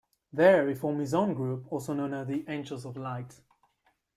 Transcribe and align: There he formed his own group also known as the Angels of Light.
There 0.33 0.67
he 0.67 0.73
formed 0.73 0.99
his 1.01 1.13
own 1.13 1.35
group 1.35 1.71
also 1.71 1.93
known 1.93 2.15
as 2.15 2.25
the 2.25 2.43
Angels 2.47 2.85
of 2.85 2.97
Light. 2.97 3.39